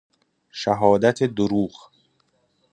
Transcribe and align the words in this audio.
شهادت 0.51 1.23
دروغ 1.23 1.91